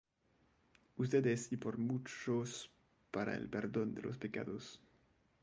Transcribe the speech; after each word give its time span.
ustedes 0.97 1.51
y 1.51 1.57
por 1.57 1.77
muchos 1.77 2.71
para 3.11 3.35
el 3.35 3.47
perdón 3.51 3.93
de 3.93 4.01
los 4.01 4.17
pecados. 4.17 4.81